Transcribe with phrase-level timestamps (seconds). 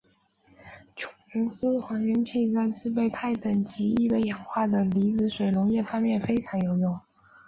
[1.29, 6.99] 琼斯还原器在制备钛等极易被氧化的离子水溶液方面非常有用。